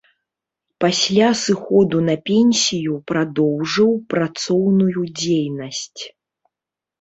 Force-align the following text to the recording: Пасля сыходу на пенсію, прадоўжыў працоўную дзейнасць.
Пасля 0.83 1.27
сыходу 1.41 1.97
на 2.07 2.15
пенсію, 2.29 2.93
прадоўжыў 3.11 3.91
працоўную 4.15 5.01
дзейнасць. 5.21 6.01